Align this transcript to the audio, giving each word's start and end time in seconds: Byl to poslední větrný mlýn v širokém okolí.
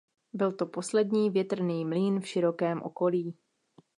Byl 0.33 0.51
to 0.51 0.65
poslední 0.65 1.29
větrný 1.29 1.85
mlýn 1.85 2.19
v 2.21 2.27
širokém 2.27 2.81
okolí. 2.83 3.37